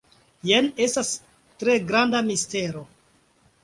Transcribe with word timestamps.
Jen 0.51 0.69
estas 0.85 1.13
tre 1.61 1.79
granda 1.93 2.27
mistero. 2.35 2.87